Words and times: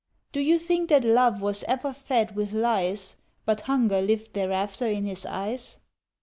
Do 0.31 0.39
you 0.39 0.57
think 0.57 0.89
that 0.89 1.03
Love 1.03 1.43
was 1.43 1.61
ever 1.67 1.93
fed 1.93 2.35
with 2.35 2.53
lies 2.53 3.17
But 3.45 3.61
hunger 3.61 4.01
lived 4.01 4.33
thereafter 4.33 4.87
in 4.87 5.05
his 5.05 5.27
eyes 5.27 5.77